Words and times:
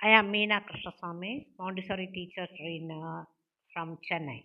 I 0.00 0.10
am 0.10 0.32
Meena 0.32 0.60
Krishnaswamy, 0.66 1.46
Montessori 1.58 2.06
teacher 2.14 2.46
trainer 2.56 3.20
uh, 3.20 3.24
from 3.72 3.98
Chennai. 4.08 4.44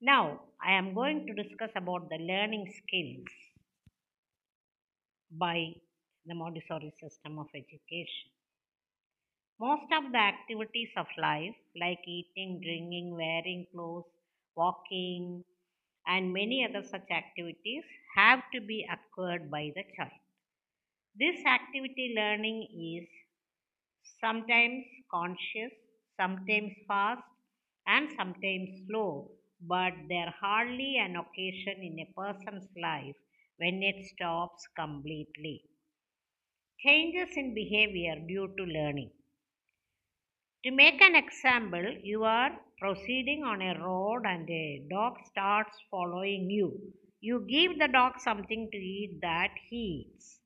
Now, 0.00 0.40
I 0.64 0.72
am 0.72 0.94
going 0.94 1.26
to 1.26 1.34
discuss 1.42 1.70
about 1.76 2.08
the 2.08 2.16
learning 2.16 2.72
skills 2.72 3.26
by 5.30 5.74
the 6.24 6.34
Montessori 6.34 6.92
system 7.00 7.38
of 7.38 7.48
education. 7.54 8.30
Most 9.60 9.92
of 9.92 10.10
the 10.12 10.18
activities 10.18 10.90
of 10.96 11.06
life, 11.18 11.56
like 11.78 12.00
eating, 12.06 12.60
drinking, 12.62 13.14
wearing 13.14 13.66
clothes, 13.72 14.06
walking, 14.56 15.44
and 16.06 16.32
many 16.32 16.64
other 16.64 16.82
such 16.86 17.10
activities, 17.10 17.84
have 18.16 18.40
to 18.54 18.60
be 18.62 18.86
acquired 18.90 19.50
by 19.50 19.70
the 19.76 19.84
child. 19.96 20.12
This 21.18 21.44
activity 21.44 22.14
learning 22.16 22.68
is 22.72 23.08
sometimes 24.20 24.84
conscious, 25.10 25.72
sometimes 26.16 26.72
fast, 26.88 27.22
and 27.86 28.10
sometimes 28.16 28.86
slow, 28.86 29.30
but 29.60 29.94
there 30.08 30.34
hardly 30.40 30.98
an 30.98 31.16
occasion 31.16 31.82
in 31.82 31.98
a 32.00 32.12
person's 32.14 32.68
life 32.76 33.16
when 33.58 33.82
it 33.82 34.04
stops 34.06 34.66
completely. 34.76 35.62
Changes 36.78 37.36
in 37.36 37.54
behavior 37.54 38.14
due 38.26 38.48
to 38.56 38.62
learning. 38.64 39.10
To 40.64 40.70
make 40.70 41.00
an 41.00 41.14
example, 41.14 41.82
you 42.02 42.24
are 42.24 42.60
proceeding 42.78 43.42
on 43.42 43.62
a 43.62 43.80
road 43.82 44.26
and 44.26 44.46
a 44.50 44.86
dog 44.90 45.16
starts 45.24 45.78
following 45.90 46.50
you. 46.50 46.92
You 47.20 47.46
give 47.48 47.78
the 47.78 47.88
dog 47.88 48.20
something 48.20 48.70
to 48.70 48.76
eat 48.76 49.20
that 49.22 49.52
he 49.70 50.10
eats. 50.12 50.40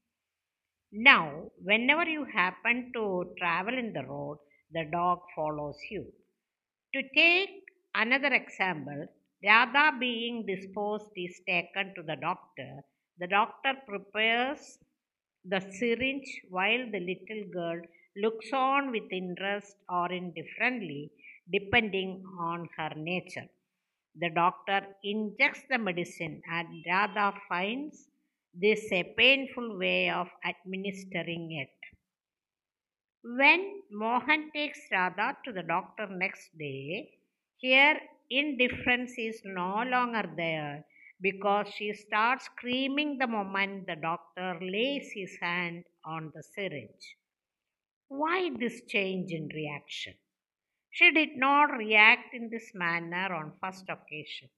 Now, 0.93 1.51
whenever 1.63 2.05
you 2.05 2.25
happen 2.25 2.91
to 2.95 3.33
travel 3.39 3.79
in 3.79 3.93
the 3.93 4.05
road, 4.05 4.39
the 4.73 4.87
dog 4.91 5.21
follows 5.37 5.79
you. 5.91 6.13
To 6.95 7.03
take 7.15 7.63
another 7.95 8.35
example, 8.35 9.07
Radha 9.45 9.97
being 9.99 10.45
disposed 10.47 11.13
is 11.17 11.41
taken 11.47 11.95
to 11.95 12.03
the 12.03 12.17
doctor. 12.17 12.83
The 13.19 13.29
doctor 13.29 13.75
prepares 13.87 14.79
the 15.45 15.61
syringe 15.61 16.29
while 16.49 16.91
the 16.91 17.01
little 17.01 17.45
girl 17.53 17.81
looks 18.17 18.53
on 18.53 18.91
with 18.91 19.13
interest 19.13 19.77
or 19.89 20.11
indifferently, 20.13 21.13
depending 21.53 22.25
on 22.39 22.69
her 22.77 22.91
nature. 22.97 23.47
The 24.17 24.31
doctor 24.31 24.89
injects 25.05 25.63
the 25.71 25.79
medicine, 25.79 26.43
and 26.51 26.67
Radha 26.85 27.33
finds 27.49 28.10
this 28.55 28.91
a 28.93 29.15
painful 29.17 29.79
way 29.79 30.11
of 30.11 30.29
administering 30.45 31.53
it. 31.53 31.77
When 33.23 33.83
Mohan 33.91 34.51
takes 34.53 34.81
Radha 34.91 35.37
to 35.45 35.53
the 35.53 35.63
doctor 35.63 36.07
next 36.07 36.57
day, 36.59 37.11
here 37.59 38.01
indifference 38.31 39.13
is 39.19 39.43
no 39.45 39.83
longer 39.83 40.25
there 40.37 40.85
because 41.21 41.69
she 41.69 41.93
starts 41.93 42.47
screaming 42.47 43.19
the 43.19 43.27
moment 43.27 43.87
the 43.87 43.97
doctor 43.97 44.59
lays 44.61 45.11
his 45.15 45.37
hand 45.41 45.85
on 46.05 46.33
the 46.35 46.43
syringe. 46.43 47.17
Why 48.09 48.51
this 48.59 48.83
change 48.89 49.33
in 49.33 49.49
reaction? 49.49 50.15
She 50.91 51.11
did 51.13 51.37
not 51.37 51.77
react 51.77 52.35
in 52.35 52.51
this 52.51 52.73
manner 52.75 53.35
on 53.35 53.53
first 53.61 53.85
occasion. 53.89 54.49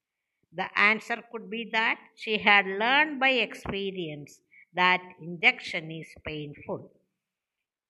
The 0.52 0.68
answer 0.78 1.22
could 1.32 1.50
be 1.50 1.68
that 1.72 2.00
she 2.16 2.38
had 2.38 2.66
learned 2.66 3.20
by 3.20 3.30
experience 3.30 4.40
that 4.74 5.02
injection 5.20 5.90
is 5.90 6.14
painful. 6.24 6.92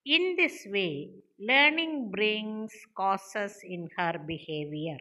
In 0.05 0.37
this 0.37 0.65
way, 0.65 1.11
learning 1.37 2.09
brings 2.09 2.73
causes 2.95 3.59
in 3.63 3.89
her 3.97 4.17
behavior. 4.17 4.97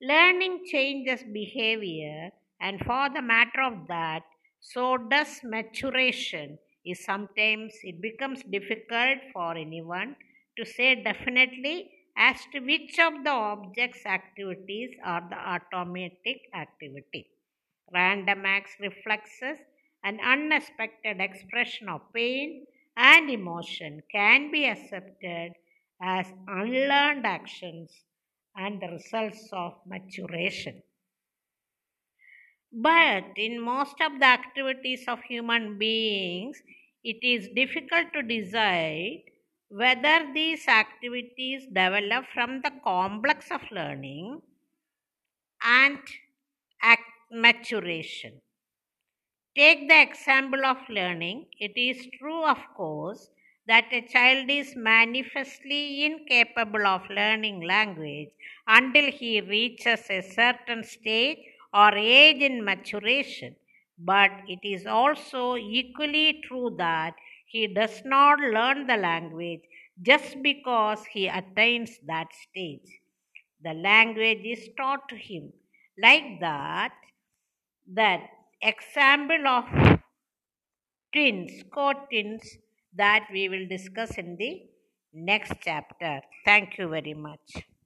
Learning 0.00 0.64
changes 0.66 1.22
behavior, 1.22 2.32
and 2.60 2.80
for 2.80 3.08
the 3.10 3.22
matter 3.22 3.62
of 3.62 3.86
that, 3.86 4.24
so 4.60 4.96
does 4.96 5.44
maturation. 5.44 6.58
Is 6.84 7.04
sometimes 7.04 7.78
it 7.84 8.00
becomes 8.00 8.42
difficult 8.42 9.18
for 9.32 9.56
anyone 9.56 10.16
to 10.56 10.64
say 10.66 10.96
definitely 11.02 11.97
as 12.18 12.44
to 12.52 12.58
which 12.58 12.98
of 12.98 13.22
the 13.22 13.30
object's 13.30 14.04
activities 14.04 14.90
are 15.04 15.24
the 15.30 15.36
automatic 15.36 16.40
activity. 16.52 17.30
Random 17.94 18.44
acts 18.44 18.72
reflexes 18.80 19.58
an 20.02 20.18
unexpected 20.20 21.20
expression 21.20 21.88
of 21.88 22.02
pain 22.12 22.66
and 22.96 23.30
emotion 23.30 24.02
can 24.10 24.50
be 24.50 24.66
accepted 24.66 25.52
as 26.02 26.26
unlearned 26.48 27.24
actions 27.24 27.92
and 28.56 28.82
the 28.82 28.88
results 28.88 29.48
of 29.52 29.74
maturation. 29.86 30.82
But 32.72 33.24
in 33.36 33.60
most 33.60 34.00
of 34.00 34.18
the 34.18 34.26
activities 34.26 35.04
of 35.06 35.22
human 35.22 35.78
beings, 35.78 36.60
it 37.04 37.18
is 37.22 37.48
difficult 37.54 38.12
to 38.12 38.22
decide 38.22 39.22
whether 39.70 40.30
these 40.34 40.68
activities 40.68 41.66
develop 41.66 42.26
from 42.34 42.60
the 42.60 42.72
complex 42.84 43.50
of 43.50 43.62
learning 43.70 44.42
and 45.62 46.00
maturation. 47.30 48.40
Take 49.54 49.88
the 49.90 50.00
example 50.00 50.64
of 50.64 50.78
learning. 50.88 51.48
It 51.60 51.76
is 51.76 52.06
true, 52.18 52.44
of 52.46 52.56
course, 52.74 53.28
that 53.66 53.92
a 53.92 54.00
child 54.00 54.48
is 54.48 54.74
manifestly 54.74 56.02
incapable 56.06 56.86
of 56.86 57.10
learning 57.10 57.60
language 57.60 58.30
until 58.66 59.10
he 59.10 59.42
reaches 59.42 60.08
a 60.08 60.22
certain 60.22 60.82
stage 60.82 61.40
or 61.74 61.94
age 61.94 62.40
in 62.40 62.64
maturation. 62.64 63.56
But 63.98 64.30
it 64.48 64.60
is 64.62 64.86
also 64.86 65.56
equally 65.58 66.40
true 66.46 66.74
that 66.78 67.14
he 67.48 67.66
does 67.66 68.02
not 68.04 68.38
learn 68.40 68.86
the 68.86 68.96
language 68.96 69.62
just 70.02 70.42
because 70.42 71.04
he 71.06 71.26
attains 71.28 71.98
that 72.06 72.28
stage. 72.32 73.00
The 73.62 73.74
language 73.74 74.44
is 74.44 74.68
taught 74.76 75.08
to 75.10 75.16
him. 75.16 75.52
Like 76.00 76.40
that, 76.40 76.94
that 77.94 78.30
example 78.62 79.46
of 79.48 79.64
twins, 81.12 81.52
co-twins 81.74 82.56
that 82.94 83.28
we 83.30 83.46
will 83.50 83.66
discuss 83.68 84.16
in 84.16 84.36
the 84.36 84.62
next 85.12 85.52
chapter. 85.60 86.22
Thank 86.46 86.78
you 86.78 86.88
very 86.88 87.12
much. 87.14 87.68